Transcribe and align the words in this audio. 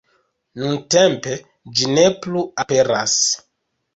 Nuntempe 0.61 1.35
ĝi 1.81 1.89
ne 1.97 2.05
plu 2.23 2.43
aperas. 2.65 3.19